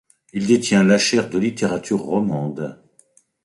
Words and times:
Il 0.33 0.47
détient 0.47 0.83
la 0.83 0.97
chaire 0.97 1.29
de 1.29 1.37
littérature 1.37 2.01
romande. 2.01 2.79